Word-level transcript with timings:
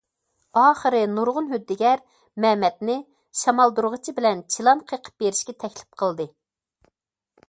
ئاخىرى 0.59 1.01
نۇرغۇن 1.17 1.49
ھۆددىگەر 1.51 2.01
مەمەتنى 2.45 2.95
شامالدۇرغۇچى 3.43 4.17
بىلەن 4.21 4.41
چىلان 4.55 4.83
قېقىپ 4.93 5.25
بېرىشكە 5.25 5.57
تەكلىپ 5.65 6.03
قىلدى. 6.03 6.27